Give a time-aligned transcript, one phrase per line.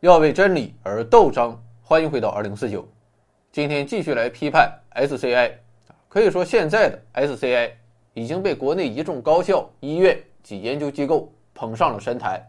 [0.00, 1.54] 要为真理而斗争。
[1.82, 2.88] 欢迎回到二零四九，
[3.52, 5.52] 今天继续来批判 SCI。
[6.08, 7.72] 可以说，现在的 SCI
[8.14, 12.42] 已经被国内一众高校、医院及研究机构捧上了神坛。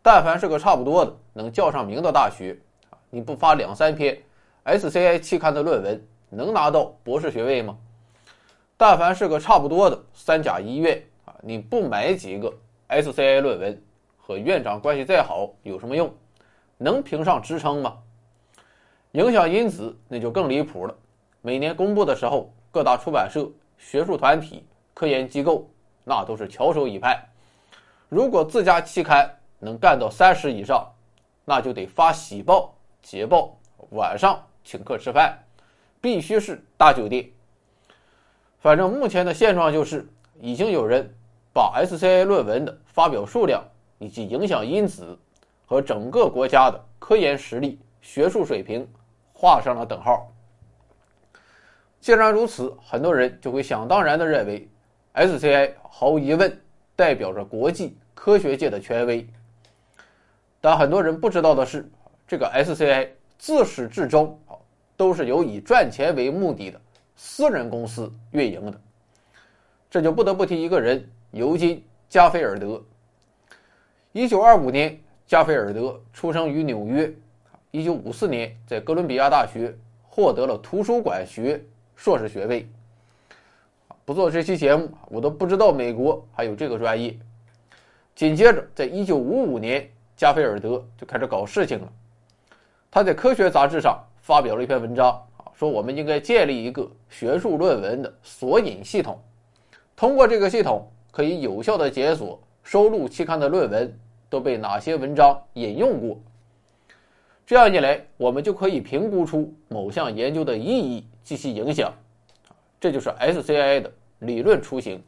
[0.00, 2.56] 但凡是个差不多的能叫上名的大学，
[3.10, 4.18] 你不发两三篇
[4.64, 7.76] SCI 期刊的论文，能拿到博士学位吗？
[8.78, 12.50] 但凡是个差不多的三甲医院啊，你不买几个
[12.88, 13.82] SCI 论文，
[14.16, 16.10] 和院长关系再好有什么用？
[16.82, 17.98] 能评上职称吗？
[19.12, 20.94] 影响因子那就更离谱了。
[21.40, 25.68] 每年公布的时候，各大出版社、学术团体、科研机构
[26.02, 27.16] 那都是翘首以盼。
[28.08, 30.86] 如果自家期刊能干到三十以上，
[31.44, 33.56] 那就得发喜报、捷报，
[33.90, 35.38] 晚上请客吃饭，
[36.00, 37.28] 必须是大酒店。
[38.58, 40.08] 反正目前的现状就是，
[40.40, 41.08] 已经有人
[41.52, 43.62] 把 SCI 论文的发表数量
[43.98, 45.18] 以及影响因子
[45.72, 48.86] 和整个国家的科研实力、学术水平
[49.32, 50.30] 画上了等号。
[51.98, 54.68] 既然如此，很多人就会想当然地认为
[55.14, 56.60] ，SCI 毫无疑问
[56.94, 59.26] 代表着国际科学界的权威。
[60.60, 61.90] 但很多人不知道的是，
[62.28, 64.52] 这个 SCI 自始至终啊
[64.94, 66.78] 都是由以赚钱为目的的。
[67.16, 68.78] 私人公司运营的，
[69.88, 71.76] 这就不得不提一个人——尤金·
[72.10, 72.82] 加菲尔德。
[74.12, 77.12] 一九二五年，加菲尔德出生于纽约。
[77.70, 81.62] 一九五四年，在哥伦比亚大学获得了图书馆学
[81.96, 82.68] 硕士学位。
[84.04, 87.16] 不做这期节目，我都不知道美国还有这个专业。
[88.14, 91.92] 紧接着，在一九五五年，加菲尔德就开始搞事情了。
[92.90, 95.20] 他在《科学》杂志上发表了一篇文章。
[95.54, 99.22] 说我们应该建立一个学术论文的索引系统，
[99.94, 103.98] 通过这个系统可以有效的检索收录期刊的论文
[104.32, 106.18] 都被哪些文章引用过。
[107.44, 111.92] 这样一来，我们就可以评估出某项研究的意义及其影响。
[112.80, 115.02] 这就是 SCI 的理论雏形。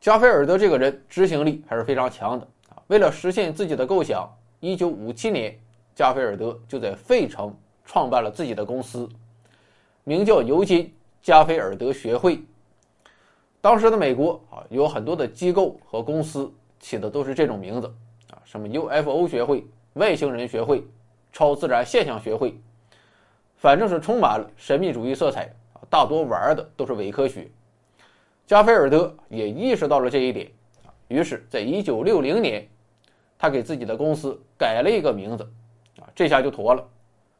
[0.00, 2.80] 加菲尔德这个人执行力还是非常强的啊！
[2.86, 5.58] 为了实现自己的构想，1957年，
[5.96, 7.52] 加菲尔德就在费城。
[7.88, 9.08] 创办了自己的公司，
[10.02, 10.84] 名叫尤金·
[11.22, 12.42] 加菲尔德学会。
[13.60, 17.86] 当时的美国啊，有很多的机构和公司起的都是这种名字
[18.30, 20.84] 啊，什么 UFO 学会、外星人学会、
[21.32, 22.54] 超自然现象学会，
[23.56, 27.48] 反正是充满了神秘主义色彩啊，大多玩的都是伪科学。
[28.46, 30.50] 加菲尔德也意识到了这一点
[30.84, 32.68] 啊，于是，在1960年，
[33.36, 35.42] 他给自己的公司改了一个名字
[36.00, 36.88] 啊，这下就妥了。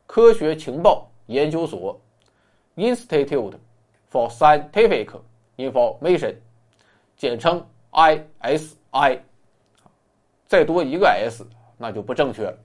[0.07, 2.01] 科学情报研究所
[2.77, 3.55] （Institute
[4.11, 5.09] for Scientific
[5.57, 6.35] Information），
[7.17, 9.19] 简称 IS i，。
[10.47, 11.45] 再多一个 S，
[11.77, 12.59] 那就不正确了。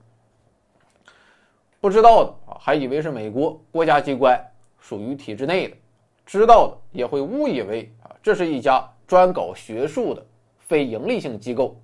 [1.80, 4.40] 不知道的啊，还以为是美国国家机关，
[4.78, 5.76] 属于体制内的；
[6.24, 10.24] 知道的也会误以为啊，这是一家专搞学术的
[10.60, 11.76] 非营利性机构，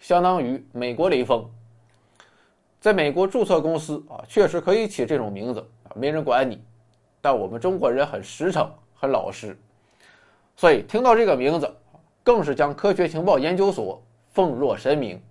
[0.00, 1.46] 相当于美国雷锋。
[2.80, 6.62] 在美国注册公司啊，确实可以起这种名字啊，没人管你。
[7.20, 9.58] 但我们中国人很实诚、很老实，
[10.56, 11.70] 所以听到这个名字，
[12.26, 15.22] 更是将科学情报研究所奉若神明。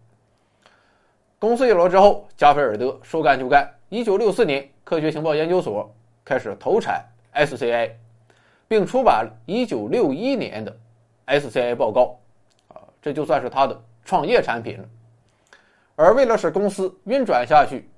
[1.37, 3.69] 公司有了之后，加菲尔德说干就干。
[3.89, 7.03] 一九六四年，科学情报研究所开始投产
[7.33, 7.91] SCI，
[8.65, 10.73] 并出版了一九六一年的
[11.27, 12.17] SCI 报告，
[12.69, 14.85] 啊，这就算是他的创业产品了。
[15.97, 17.89] 而为了使公司运转下去，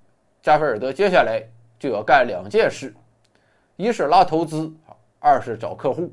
[0.42, 1.44] 加菲尔德接下来
[1.78, 2.92] 就要干两件事：
[3.76, 4.74] 一是拉投资，
[5.20, 6.12] 二是找客户。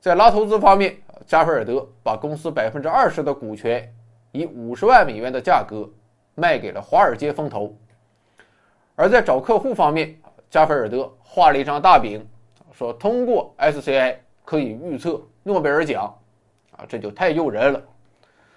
[0.00, 0.96] 在拉投资方面，
[1.32, 3.90] 加菲尔德把公司百分之二十的股权
[4.32, 5.88] 以五十万美元的价格
[6.34, 7.74] 卖给了华尔街风投；
[8.94, 10.14] 而在找客户方面，
[10.50, 12.22] 加菲尔德画了一张大饼，
[12.70, 16.14] 说通过 SCI 可以预测诺贝尔奖，
[16.72, 17.82] 啊，这就太诱人了。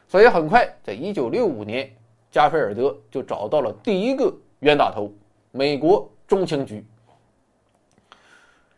[0.09, 1.89] 所以很快，在一九六五年，
[2.29, 4.29] 加菲尔德就找到了第一个
[4.59, 5.09] 冤大头——
[5.51, 6.85] 美国中情局。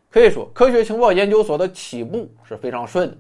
[0.08, 3.18] 可以说，科学情报研究所的起步是非常顺的，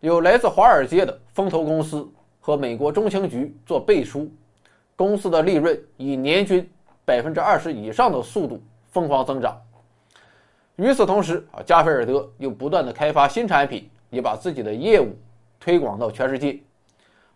[0.00, 2.08] 有来自华尔街的风投公司
[2.40, 4.32] 和美国中情局做背书，
[4.96, 6.66] 公司的利润以年均
[7.04, 9.60] 百分之二十以上的速度疯狂增长。
[10.76, 15.14] 与此同时，啊，加菲尔德又不断的开发新产品，也把自己的业务
[15.58, 16.58] 推广到全世界。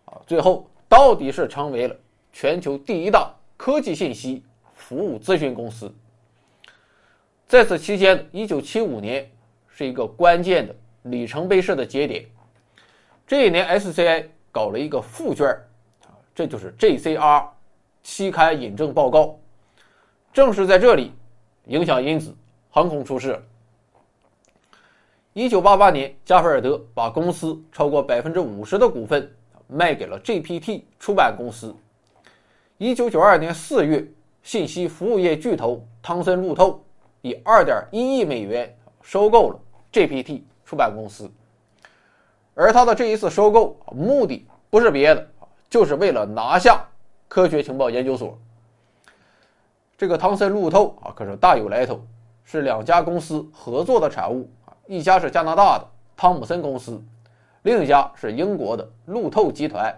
[0.05, 1.95] 啊，最后到底是成为了
[2.33, 5.93] 全球第一大科技信息服务咨询公司。
[7.47, 9.29] 在此期间，一九七五年
[9.69, 12.25] 是一个关键的里程碑式的节点。
[13.27, 15.47] 这一年，SCI 搞了一个副卷
[16.03, 17.47] 啊，这就是 JCR
[18.03, 19.39] 期刊引证报告。
[20.31, 21.11] 正是在这里，
[21.65, 22.35] 影响因子
[22.69, 23.41] 横空出世。
[25.33, 29.33] 一九八八年，加菲尔德把公司超过百分之五十的股份
[29.67, 31.75] 卖给了 GPT 出版公司。
[32.77, 34.05] 一九九二年四月，
[34.43, 36.79] 信息服务业巨头汤森路透
[37.23, 39.59] 以二点一亿美元收购了
[39.91, 41.27] GPT 出版公司。
[42.55, 45.27] 而他的这一次收购目的不是别的，
[45.69, 46.83] 就是为了拿下
[47.27, 48.35] 科学情报研究所。
[49.97, 52.01] 这个汤森路透啊，可是大有来头，
[52.43, 54.73] 是两家公司合作的产物啊。
[54.87, 57.01] 一家是加拿大的汤姆森公司，
[57.63, 59.93] 另一家是英国的路透集团。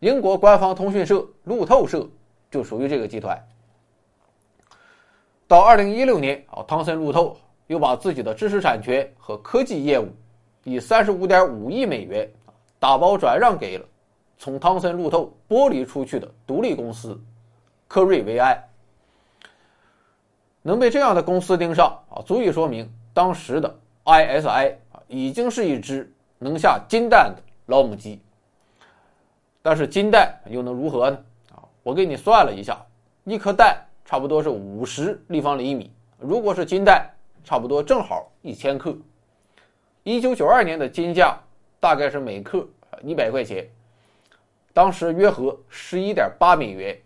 [0.00, 2.06] 英国官方通讯社路透社
[2.50, 3.38] 就属于这个集团。
[5.46, 7.36] 到二零一六年啊，汤森路透
[7.66, 10.08] 又把自己的知识产权和科技业务
[10.64, 12.30] 以三十五点五亿美元
[12.78, 13.84] 打包转让给了
[14.38, 17.20] 从汤森路透剥离出去的独立公司
[17.86, 18.62] 科瑞维埃。
[20.62, 28.20] 能被这样的公司盯上啊，足以说明当时的 ISI 啊已经是一只能下金蛋的老母鸡。
[29.62, 31.18] 但是金蛋又能如何呢？
[31.54, 32.78] 啊，我给你算了一下，
[33.24, 37.10] 一颗蛋差不多是五十立方厘米，如果是金蛋，
[37.44, 38.96] 差不多正好一千克。
[40.02, 41.38] 一九九二年的金价
[41.80, 42.66] 大概是每克
[43.02, 43.68] 一百块钱，
[44.72, 46.96] 当时约合十一点八美元。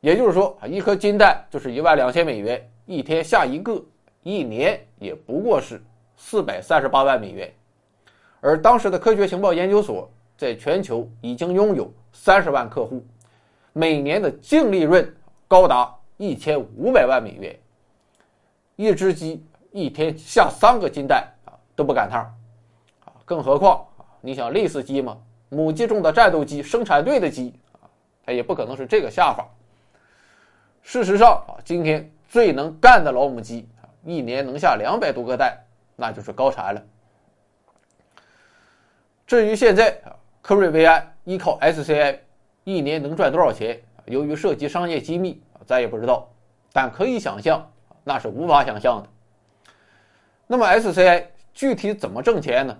[0.00, 3.80] 也就是说，一颗金蛋就是一万两千美元，一天下一个，
[4.24, 5.80] 一年也不过是
[6.16, 7.48] 四百三十八万美元。
[8.40, 13.06] 而当时的科学情报研究所在全球已经拥有三十万客户，
[13.72, 15.16] 每年的净利润
[15.46, 17.56] 高达一千五百万美元。
[18.74, 19.40] 一只鸡
[19.70, 21.24] 一天下三个金蛋
[21.74, 22.34] 都不赶趟，
[23.24, 23.86] 更何况，
[24.20, 25.18] 你想类似鸡吗？
[25.48, 27.84] 母鸡中的战斗机生产队的鸡啊，
[28.24, 29.46] 它也不可能是这个下法。
[30.82, 35.58] 事实上啊，今天最能干的老母鸡啊，一年能下两百多个蛋，
[35.94, 36.82] 那就是高产了。
[39.26, 42.18] 至于现在啊，科瑞维安依靠 SCI
[42.64, 43.80] 一年能赚多少钱？
[44.06, 46.28] 由于涉及商业机密，咱也不知道，
[46.72, 47.70] 但可以想象，
[48.04, 49.08] 那是无法想象的。
[50.46, 52.78] 那么 SCI 具体怎么挣钱呢？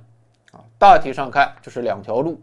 [0.52, 2.40] 啊，大体上看就是两条路，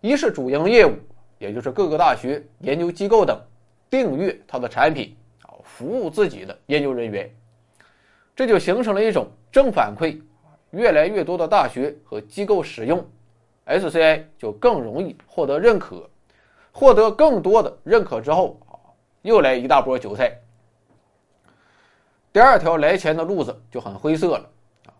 [0.00, 0.94] 一是主营业务，
[1.38, 3.40] 也就是各个大学、研究机构等。
[3.90, 7.30] 订阅它的产品啊，服务自己的研究人员，
[8.34, 10.20] 这就形成了一种正反馈。
[10.70, 13.06] 越来越多的大学和机构使用
[13.66, 16.08] SCI，就更容易获得认可。
[16.72, 18.80] 获得更多的认可之后啊，
[19.20, 20.34] 又来一大波韭菜。
[22.32, 24.48] 第二条来钱的路子就很灰色了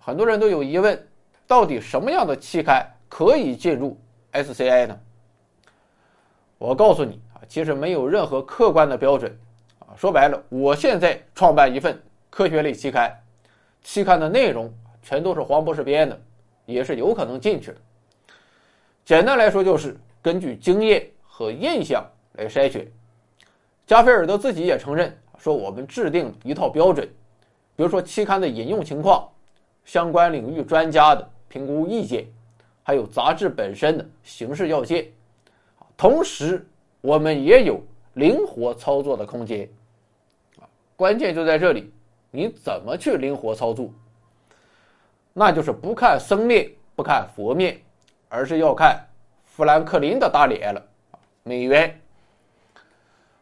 [0.04, 1.00] 很多人都有疑问：
[1.46, 3.96] 到底什么样的期刊可以进入
[4.32, 4.98] SCI 呢？
[6.58, 7.38] 我告诉你啊。
[7.46, 9.30] 其实没有任何客观的标准，
[9.78, 13.16] 啊，说白了，我现在创办一份科学类期刊，
[13.84, 14.68] 期刊的内容
[15.04, 16.20] 全都是黄博士编的，
[16.66, 17.76] 也是有可能进去的。
[19.04, 22.90] 简单来说，就是根据经验和印象来筛选。
[23.86, 27.06] 加菲尔德自己也承认，说我们制定一套标准，
[27.76, 29.28] 比如说期刊的引用情况、
[29.84, 32.26] 相关领域专家的评估意见，
[32.82, 35.06] 还有杂志本身的形式要件，
[35.96, 36.66] 同时。
[37.04, 37.80] 我们也有
[38.14, 39.68] 灵活操作的空间，
[40.94, 41.92] 关键就在这里，
[42.30, 43.90] 你怎么去灵活操作？
[45.32, 47.76] 那就是不看僧面，不看佛面，
[48.28, 49.04] 而是要看
[49.44, 50.80] 富兰克林的大脸了，
[51.42, 52.00] 美元。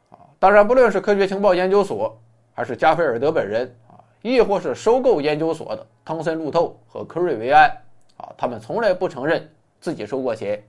[0.08, 2.18] 啊，当然，不论是科学情报研究所，
[2.54, 3.76] 还是加菲尔德本人，
[4.22, 7.70] 亦或是收购研究所的汤森路透和科瑞维安，
[8.16, 9.50] 啊，他们从来不承认
[9.80, 10.62] 自己收过钱。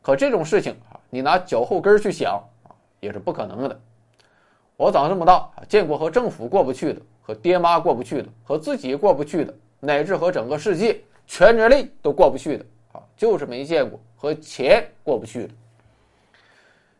[0.00, 3.80] 可这种事情啊，你拿脚后跟去想啊，也是不可能的。
[4.76, 15.52] 我长这么大啊，见过和政府过不去的，和爹妈过不去的，和自己过不去的，乃至和整个世界、全人类都过不去的啊，就是没见过和钱过不去的。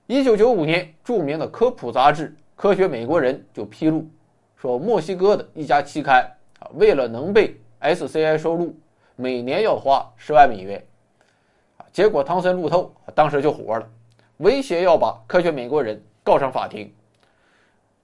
[0.06, 4.04] 一九九五年，著名的科普杂志《科学美国人》就披露
[4.60, 6.22] 说，墨西哥的一家期刊
[6.58, 8.78] 啊，为了能被 SCI 收录，
[9.16, 10.84] 每年要花十万美元。
[11.90, 13.88] 结果，汤森路透当时就火了，
[14.36, 16.92] 威胁要把科学美国人告上法庭，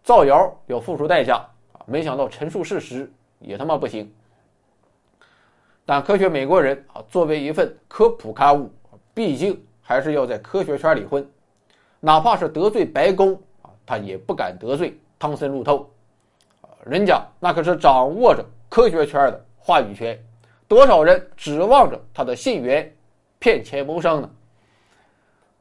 [0.02, 1.84] 造谣要付出代价啊！
[1.84, 4.10] 没想到陈述事实也他妈不行。
[5.84, 8.72] 但科学美国人啊，作为一份科普刊物，
[9.12, 11.28] 毕竟还是要在科学圈里混，
[12.00, 15.86] 哪怕是得罪白宫啊，他也不敢得罪汤森路透！
[16.86, 20.18] 人家那可是掌握着科学圈的话语权，
[20.68, 22.92] 多少人指望着他的信源。
[23.38, 24.30] 骗钱谋生呢，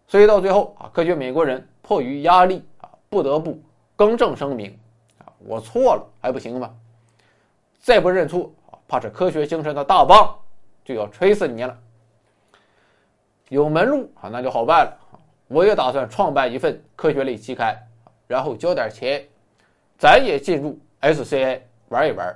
[0.08, 3.62] 所以到最后啊，科学美国人迫于压力啊，不得不
[3.98, 4.75] 更正声明
[5.20, 6.74] 啊，我错了还不行吗？
[7.82, 10.34] 再不认错啊，怕是科学精神的大棒
[10.86, 11.77] 就要吹死你了。
[13.50, 14.98] 有门路啊，那就好办了。
[15.50, 17.77] 我也打算创办一份科学类期刊，
[18.25, 19.22] 然后交点钱，
[20.00, 21.59] 咱也进入 SCI
[21.89, 22.35] 玩一玩。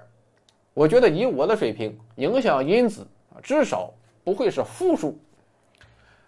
[0.75, 3.05] 我觉得以我的水平，影响因子，
[3.41, 3.91] 至少
[4.23, 5.17] 不会是负数。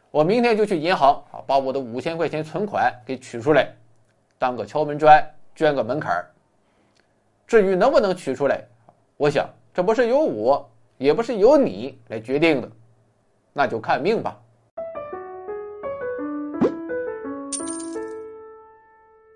[0.10, 3.71] 我明天就去银行啊，把我的五千块钱存款给取出来，
[4.39, 5.24] 当个敲门砖，
[5.55, 6.31] 捐个门槛儿。
[7.45, 8.62] 至于能不能取出来，
[9.17, 10.67] 我想这不是由我，
[10.98, 12.69] 也不是由你来决定的，
[13.53, 14.38] 那就看命吧。